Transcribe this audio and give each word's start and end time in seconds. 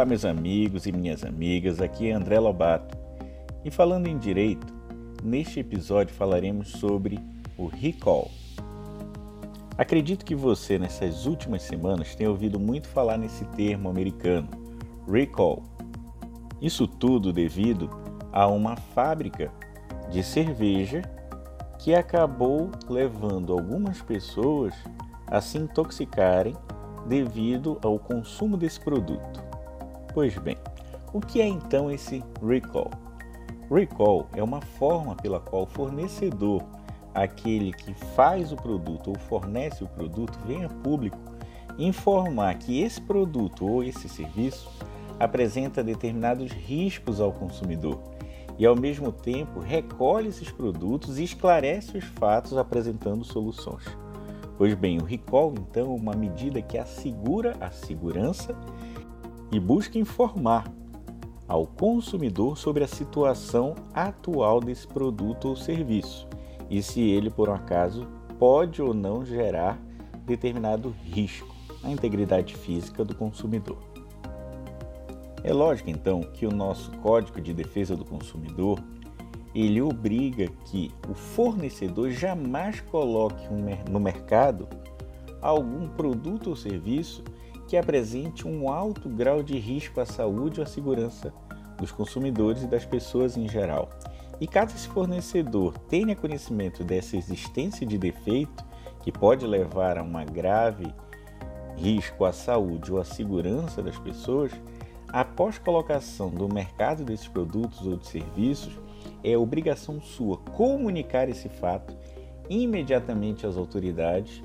Olá, 0.00 0.06
meus 0.06 0.24
amigos 0.24 0.86
e 0.86 0.92
minhas 0.92 1.22
amigas, 1.22 1.78
aqui 1.78 2.08
é 2.08 2.12
André 2.14 2.40
Lobato. 2.40 2.96
E 3.62 3.70
falando 3.70 4.06
em 4.06 4.16
direito, 4.16 4.66
neste 5.22 5.60
episódio 5.60 6.14
falaremos 6.14 6.70
sobre 6.70 7.20
o 7.58 7.66
recall. 7.66 8.30
Acredito 9.76 10.24
que 10.24 10.34
você, 10.34 10.78
nessas 10.78 11.26
últimas 11.26 11.60
semanas, 11.60 12.14
tenha 12.14 12.30
ouvido 12.30 12.58
muito 12.58 12.88
falar 12.88 13.18
nesse 13.18 13.44
termo 13.48 13.90
americano, 13.90 14.48
recall. 15.06 15.64
Isso 16.62 16.88
tudo 16.88 17.30
devido 17.30 17.90
a 18.32 18.46
uma 18.46 18.76
fábrica 18.76 19.52
de 20.10 20.22
cerveja 20.22 21.02
que 21.78 21.94
acabou 21.94 22.70
levando 22.88 23.52
algumas 23.52 24.00
pessoas 24.00 24.72
a 25.26 25.42
se 25.42 25.58
intoxicarem 25.58 26.56
devido 27.06 27.78
ao 27.82 27.98
consumo 27.98 28.56
desse 28.56 28.80
produto. 28.80 29.50
Pois 30.12 30.36
bem, 30.38 30.56
o 31.12 31.20
que 31.20 31.40
é 31.40 31.46
então 31.46 31.90
esse 31.90 32.22
recall? 32.44 32.90
Recall 33.70 34.26
é 34.34 34.42
uma 34.42 34.60
forma 34.60 35.14
pela 35.14 35.38
qual 35.38 35.62
o 35.62 35.66
fornecedor, 35.66 36.64
aquele 37.14 37.72
que 37.72 37.94
faz 38.14 38.50
o 38.50 38.56
produto 38.56 39.10
ou 39.10 39.18
fornece 39.18 39.84
o 39.84 39.88
produto, 39.88 40.36
vem 40.44 40.64
a 40.64 40.68
público 40.68 41.18
informar 41.78 42.54
que 42.58 42.82
esse 42.82 43.00
produto 43.00 43.66
ou 43.66 43.84
esse 43.84 44.08
serviço 44.08 44.68
apresenta 45.18 45.82
determinados 45.82 46.50
riscos 46.50 47.20
ao 47.20 47.32
consumidor 47.32 48.00
e, 48.58 48.66
ao 48.66 48.74
mesmo 48.74 49.12
tempo, 49.12 49.60
recolhe 49.60 50.28
esses 50.28 50.50
produtos 50.50 51.18
e 51.18 51.24
esclarece 51.24 51.96
os 51.96 52.04
fatos 52.04 52.56
apresentando 52.58 53.24
soluções. 53.24 53.84
Pois 54.58 54.74
bem, 54.74 54.98
o 54.98 55.04
recall, 55.04 55.54
então, 55.56 55.86
é 55.86 55.94
uma 55.96 56.12
medida 56.12 56.60
que 56.60 56.76
assegura 56.76 57.56
a 57.60 57.70
segurança 57.70 58.54
e 59.50 59.58
busca 59.58 59.98
informar 59.98 60.70
ao 61.48 61.66
consumidor 61.66 62.56
sobre 62.56 62.84
a 62.84 62.88
situação 62.88 63.74
atual 63.92 64.60
desse 64.60 64.86
produto 64.86 65.48
ou 65.48 65.56
serviço 65.56 66.28
e 66.70 66.80
se 66.82 67.00
ele, 67.00 67.28
por 67.28 67.48
um 67.48 67.54
acaso, 67.54 68.06
pode 68.38 68.80
ou 68.80 68.94
não 68.94 69.24
gerar 69.24 69.78
determinado 70.24 70.94
risco 71.02 71.52
à 71.82 71.90
integridade 71.90 72.54
física 72.54 73.04
do 73.04 73.14
consumidor. 73.14 73.78
É 75.42 75.52
lógico 75.52 75.90
então 75.90 76.20
que 76.20 76.46
o 76.46 76.52
nosso 76.52 76.90
Código 76.98 77.40
de 77.40 77.52
Defesa 77.52 77.96
do 77.96 78.04
Consumidor 78.04 78.78
ele 79.54 79.82
obriga 79.82 80.46
que 80.66 80.92
o 81.08 81.14
fornecedor 81.14 82.10
jamais 82.10 82.80
coloque 82.80 83.48
no 83.90 83.98
mercado 83.98 84.68
algum 85.42 85.88
produto 85.88 86.50
ou 86.50 86.56
serviço 86.56 87.24
que 87.70 87.76
apresente 87.76 88.48
um 88.48 88.68
alto 88.68 89.08
grau 89.08 89.44
de 89.44 89.56
risco 89.56 90.00
à 90.00 90.04
saúde 90.04 90.58
ou 90.58 90.64
à 90.64 90.66
segurança 90.66 91.32
dos 91.78 91.92
consumidores 91.92 92.64
e 92.64 92.66
das 92.66 92.84
pessoas 92.84 93.36
em 93.36 93.48
geral. 93.48 93.88
E 94.40 94.46
caso 94.48 94.74
esse 94.74 94.88
fornecedor 94.88 95.78
tenha 95.88 96.16
conhecimento 96.16 96.82
dessa 96.82 97.16
existência 97.16 97.86
de 97.86 97.96
defeito, 97.96 98.64
que 99.04 99.12
pode 99.12 99.46
levar 99.46 99.98
a 99.98 100.02
uma 100.02 100.24
grave 100.24 100.92
risco 101.76 102.24
à 102.24 102.32
saúde 102.32 102.92
ou 102.92 102.98
à 102.98 103.04
segurança 103.04 103.80
das 103.80 103.96
pessoas, 103.96 104.50
após 105.08 105.56
colocação 105.56 106.28
do 106.28 106.52
mercado 106.52 107.04
desses 107.04 107.28
produtos 107.28 107.86
ou 107.86 107.96
de 107.96 108.08
serviços, 108.08 108.76
é 109.22 109.38
obrigação 109.38 110.00
sua 110.00 110.38
comunicar 110.38 111.28
esse 111.28 111.48
fato 111.48 111.96
imediatamente 112.48 113.46
às 113.46 113.56
autoridades 113.56 114.42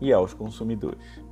e 0.00 0.12
aos 0.12 0.34
consumidores. 0.34 1.22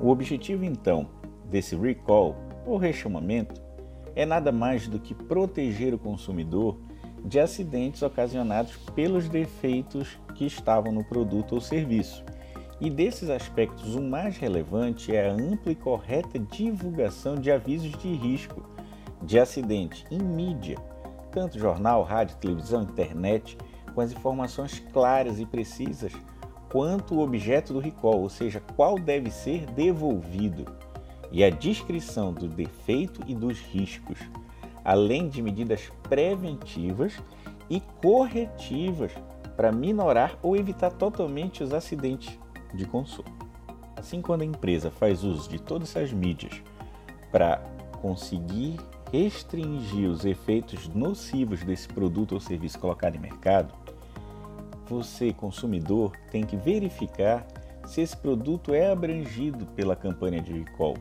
O 0.00 0.08
objetivo 0.08 0.64
então 0.64 1.08
desse 1.50 1.76
recall 1.76 2.36
ou 2.66 2.76
rechamamento 2.76 3.60
é 4.14 4.24
nada 4.24 4.50
mais 4.50 4.88
do 4.88 4.98
que 4.98 5.14
proteger 5.14 5.94
o 5.94 5.98
consumidor 5.98 6.78
de 7.24 7.40
acidentes 7.40 8.02
ocasionados 8.02 8.76
pelos 8.94 9.28
defeitos 9.28 10.18
que 10.34 10.46
estavam 10.46 10.92
no 10.92 11.04
produto 11.04 11.54
ou 11.54 11.60
serviço. 11.60 12.24
E 12.80 12.90
desses 12.90 13.30
aspectos, 13.30 13.94
o 13.94 14.02
mais 14.02 14.36
relevante 14.36 15.14
é 15.14 15.28
a 15.28 15.32
ampla 15.32 15.72
e 15.72 15.74
correta 15.74 16.38
divulgação 16.38 17.36
de 17.36 17.50
avisos 17.50 17.92
de 17.92 18.14
risco 18.14 18.62
de 19.22 19.38
acidente 19.38 20.04
em 20.10 20.18
mídia 20.18 20.76
tanto 21.36 21.58
jornal, 21.58 22.02
rádio, 22.02 22.38
televisão, 22.38 22.82
internet, 22.82 23.58
com 23.94 24.00
as 24.00 24.10
informações 24.10 24.82
claras 24.90 25.38
e 25.38 25.44
precisas 25.44 26.10
quanto 26.76 27.14
o 27.14 27.20
objeto 27.20 27.72
do 27.72 27.78
recall, 27.78 28.20
ou 28.20 28.28
seja, 28.28 28.60
qual 28.76 28.98
deve 28.98 29.30
ser 29.30 29.64
devolvido, 29.64 30.66
e 31.32 31.42
a 31.42 31.48
descrição 31.48 32.34
do 32.34 32.46
defeito 32.46 33.22
e 33.26 33.34
dos 33.34 33.58
riscos, 33.60 34.18
além 34.84 35.26
de 35.26 35.40
medidas 35.40 35.90
preventivas 36.02 37.14
e 37.70 37.80
corretivas 38.02 39.10
para 39.56 39.72
minorar 39.72 40.38
ou 40.42 40.54
evitar 40.54 40.90
totalmente 40.90 41.64
os 41.64 41.72
acidentes 41.72 42.38
de 42.74 42.84
consumo. 42.84 43.34
Assim, 43.96 44.20
quando 44.20 44.42
a 44.42 44.44
empresa 44.44 44.90
faz 44.90 45.24
uso 45.24 45.48
de 45.48 45.58
todas 45.58 45.96
essas 45.96 46.12
mídias 46.12 46.62
para 47.32 47.56
conseguir 48.02 48.76
restringir 49.10 50.10
os 50.10 50.26
efeitos 50.26 50.88
nocivos 50.88 51.64
desse 51.64 51.88
produto 51.88 52.32
ou 52.32 52.40
serviço 52.40 52.78
colocado 52.78 53.16
em 53.16 53.20
mercado, 53.20 53.72
você, 54.86 55.32
consumidor, 55.32 56.12
tem 56.30 56.44
que 56.44 56.56
verificar 56.56 57.46
se 57.86 58.00
esse 58.00 58.16
produto 58.16 58.74
é 58.74 58.90
abrangido 58.90 59.66
pela 59.66 59.94
campanha 59.94 60.40
de 60.40 60.52
recall. 60.52 60.96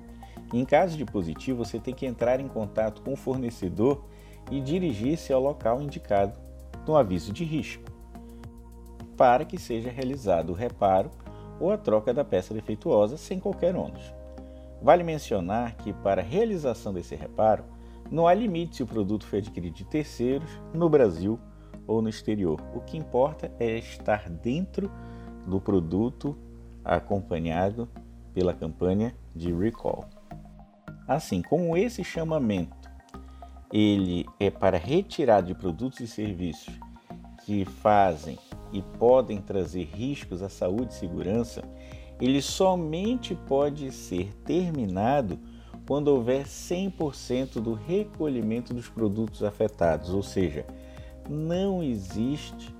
Em 0.54 0.64
caso 0.64 0.98
de 0.98 1.06
positivo, 1.06 1.66
você 1.66 1.80
tem 1.80 1.94
que 1.94 2.06
entrar 2.06 2.40
em 2.40 2.48
contato 2.48 3.02
com 3.02 3.14
o 3.14 3.18
fornecedor 3.18 4.04
e 4.52 4.62
dirigir-se 4.62 5.34
ao 5.34 5.42
local 5.42 5.82
indicado 5.82 6.34
no 6.88 6.96
aviso 6.96 7.34
de 7.34 7.44
risco, 7.44 7.84
para 9.18 9.44
que 9.44 9.58
seja 9.58 9.90
realizado 9.90 10.52
o 10.52 10.56
reparo 10.56 11.10
ou 11.60 11.72
a 11.72 11.78
troca 11.78 12.14
da 12.14 12.24
peça 12.24 12.54
defeituosa 12.54 13.18
sem 13.18 13.40
qualquer 13.40 13.76
ônus. 13.76 14.14
Vale 14.82 15.04
mencionar 15.04 15.76
que, 15.78 15.92
para 15.94 16.22
a 16.22 16.26
realização 16.26 16.94
desse 16.94 17.16
reparo, 17.16 17.64
não 18.12 18.28
há 18.28 18.34
limite 18.34 18.76
se 18.76 18.84
o 18.84 18.88
produto 18.88 19.26
foi 19.26 19.40
adquirido 19.40 19.74
de 19.74 19.86
terceiros, 19.86 20.50
no 20.74 20.88
Brasil 20.88 21.40
ou 21.88 22.02
no 22.02 22.10
exterior. 22.10 22.60
O 22.74 22.82
que 22.82 22.98
importa 22.98 23.52
é 23.60 23.78
estar 23.78 24.30
dentro 24.30 24.92
do 25.46 25.60
produto 25.60 26.38
acompanhado 26.84 27.90
pela 28.34 28.54
campanha 28.54 29.16
de 29.36 29.54
recall. 29.54 30.06
Assim, 31.08 31.42
como 31.42 31.78
esse 31.78 32.04
chamamento 32.04 32.76
ele 33.72 34.26
é 34.40 34.50
para 34.50 34.78
retirada 34.78 35.48
de 35.48 35.56
produtos 35.56 36.00
e 36.00 36.08
serviços 36.08 36.74
que 37.46 37.66
fazem 37.66 38.38
e 38.72 38.82
podem 38.82 39.40
trazer 39.40 39.84
riscos 39.84 40.42
à 40.42 40.50
saúde 40.50 40.94
e 40.94 40.98
segurança, 40.98 41.64
ele 42.20 42.42
somente 42.42 43.36
pode 43.36 43.92
ser 43.92 44.34
terminado 44.46 45.38
quando 45.88 46.08
houver 46.08 46.46
100% 46.46 47.62
do 47.62 47.74
recolhimento 47.74 48.74
dos 48.74 48.90
produtos 48.90 49.44
afetados, 49.44 50.10
ou 50.10 50.24
seja, 50.24 50.66
não 51.30 51.82
existe 51.82 52.76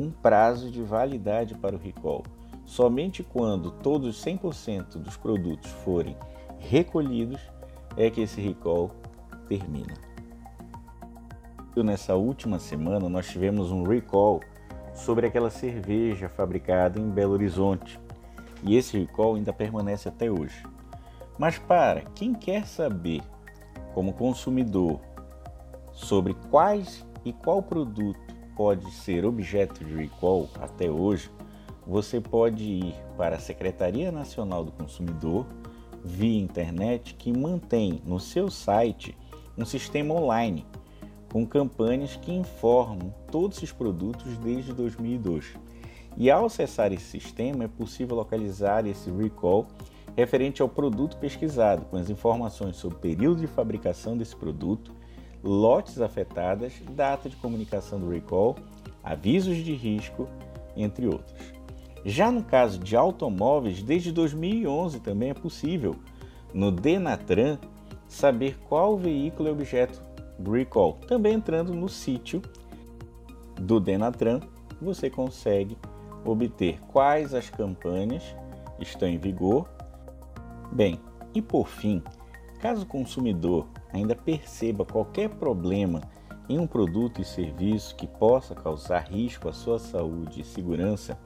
um 0.00 0.10
prazo 0.10 0.70
de 0.70 0.82
validade 0.82 1.54
para 1.54 1.76
o 1.76 1.78
recall. 1.78 2.22
Somente 2.64 3.22
quando 3.22 3.70
todos 3.70 4.24
100% 4.24 4.98
dos 4.98 5.16
produtos 5.16 5.70
forem 5.84 6.16
recolhidos 6.58 7.40
é 7.96 8.10
que 8.10 8.20
esse 8.20 8.40
recall 8.40 8.90
termina. 9.48 9.94
Nessa 11.76 12.14
última 12.14 12.58
semana 12.58 13.08
nós 13.08 13.28
tivemos 13.28 13.70
um 13.70 13.84
recall 13.84 14.40
sobre 14.94 15.26
aquela 15.26 15.48
cerveja 15.48 16.28
fabricada 16.28 17.00
em 17.00 17.08
Belo 17.08 17.32
Horizonte 17.32 17.98
e 18.62 18.76
esse 18.76 18.98
recall 18.98 19.36
ainda 19.36 19.52
permanece 19.52 20.08
até 20.08 20.30
hoje. 20.30 20.62
Mas 21.38 21.58
para 21.58 22.02
quem 22.14 22.34
quer 22.34 22.66
saber, 22.66 23.22
como 23.94 24.12
consumidor, 24.12 25.00
sobre 25.92 26.34
quais 26.50 27.06
e 27.24 27.32
qual 27.32 27.62
produto 27.62 28.20
pode 28.56 28.90
ser 28.92 29.24
objeto 29.24 29.84
de 29.84 29.94
recall 29.94 30.48
até 30.60 30.90
hoje, 30.90 31.30
você 31.86 32.20
pode 32.20 32.62
ir 32.62 32.94
para 33.16 33.36
a 33.36 33.40
Secretaria 33.40 34.12
Nacional 34.12 34.64
do 34.64 34.72
Consumidor 34.72 35.46
via 36.04 36.40
internet 36.40 37.14
que 37.14 37.32
mantém 37.32 38.02
no 38.04 38.20
seu 38.20 38.50
site 38.50 39.16
um 39.56 39.64
sistema 39.64 40.14
online 40.14 40.66
com 41.32 41.46
campanhas 41.46 42.16
que 42.16 42.32
informam 42.32 43.12
todos 43.30 43.58
esses 43.58 43.72
produtos 43.72 44.36
desde 44.38 44.72
2002. 44.72 45.54
E 46.16 46.30
ao 46.30 46.46
acessar 46.46 46.92
esse 46.92 47.04
sistema 47.04 47.64
é 47.64 47.68
possível 47.68 48.16
localizar 48.16 48.86
esse 48.86 49.10
recall 49.10 49.66
referente 50.16 50.60
ao 50.60 50.68
produto 50.68 51.16
pesquisado, 51.16 51.84
com 51.86 51.96
as 51.96 52.10
informações 52.10 52.76
sobre 52.76 52.96
o 52.96 53.00
período 53.00 53.40
de 53.40 53.46
fabricação 53.46 54.16
desse 54.16 54.34
produto, 54.34 54.92
lotes 55.42 56.00
afetadas, 56.00 56.74
data 56.90 57.28
de 57.28 57.36
comunicação 57.36 57.98
do 57.98 58.10
recall, 58.10 58.56
avisos 59.02 59.56
de 59.58 59.74
risco, 59.74 60.28
entre 60.76 61.06
outros. 61.06 61.34
Já 62.04 62.30
no 62.30 62.42
caso 62.42 62.78
de 62.78 62.96
automóveis, 62.96 63.82
desde 63.82 64.12
2011 64.12 65.00
também 65.00 65.30
é 65.30 65.34
possível, 65.34 65.96
no 66.52 66.70
Denatran, 66.70 67.58
saber 68.08 68.58
qual 68.68 68.96
veículo 68.96 69.48
é 69.48 69.52
objeto 69.52 70.00
do 70.38 70.52
recall. 70.52 70.94
Também 71.06 71.34
entrando 71.34 71.74
no 71.74 71.88
sítio 71.88 72.42
do 73.60 73.78
Denatran, 73.78 74.40
você 74.80 75.10
consegue 75.10 75.76
obter 76.24 76.80
quais 76.88 77.34
as 77.34 77.50
campanhas 77.50 78.34
estão 78.78 79.08
em 79.08 79.18
vigor. 79.18 79.68
Bem, 80.72 80.98
e 81.34 81.42
por 81.42 81.68
fim, 81.68 82.02
caso 82.60 82.82
o 82.82 82.86
consumidor 82.86 83.66
ainda 83.92 84.14
perceba 84.14 84.84
qualquer 84.84 85.28
problema 85.30 86.02
em 86.48 86.58
um 86.58 86.66
produto 86.66 87.20
e 87.20 87.24
serviço 87.24 87.94
que 87.94 88.06
possa 88.06 88.54
causar 88.54 89.08
risco 89.10 89.48
à 89.48 89.52
sua 89.52 89.78
saúde 89.78 90.40
e 90.40 90.44
segurança, 90.44 91.18